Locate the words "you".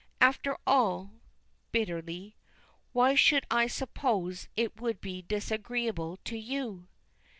6.39-6.87